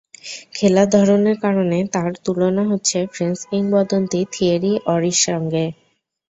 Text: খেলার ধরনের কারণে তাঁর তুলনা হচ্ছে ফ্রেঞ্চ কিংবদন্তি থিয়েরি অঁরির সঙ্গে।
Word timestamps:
খেলার 0.55 0.87
ধরনের 0.95 1.37
কারণে 1.43 1.77
তাঁর 1.93 2.11
তুলনা 2.25 2.63
হচ্ছে 2.71 2.97
ফ্রেঞ্চ 3.13 3.39
কিংবদন্তি 3.49 4.19
থিয়েরি 4.33 4.73
অঁরির 4.87 5.19
সঙ্গে। 5.25 5.65